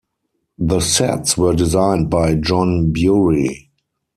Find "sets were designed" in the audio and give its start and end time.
0.79-2.09